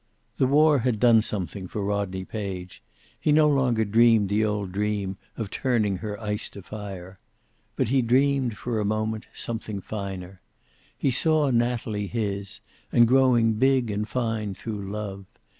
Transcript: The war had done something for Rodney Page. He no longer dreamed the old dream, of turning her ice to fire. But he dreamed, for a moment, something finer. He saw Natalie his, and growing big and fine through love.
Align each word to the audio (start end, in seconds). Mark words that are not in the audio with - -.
The 0.37 0.47
war 0.47 0.79
had 0.79 0.99
done 0.99 1.21
something 1.21 1.67
for 1.67 1.85
Rodney 1.85 2.25
Page. 2.25 2.81
He 3.19 3.31
no 3.31 3.47
longer 3.47 3.85
dreamed 3.85 4.29
the 4.29 4.43
old 4.43 4.71
dream, 4.71 5.17
of 5.37 5.51
turning 5.51 5.97
her 5.97 6.19
ice 6.19 6.49
to 6.49 6.63
fire. 6.63 7.19
But 7.75 7.89
he 7.89 8.01
dreamed, 8.01 8.57
for 8.57 8.79
a 8.79 8.83
moment, 8.83 9.27
something 9.31 9.79
finer. 9.79 10.41
He 10.97 11.11
saw 11.11 11.51
Natalie 11.51 12.07
his, 12.07 12.61
and 12.91 13.07
growing 13.07 13.53
big 13.59 13.91
and 13.91 14.09
fine 14.09 14.55
through 14.55 14.89
love. 14.89 15.25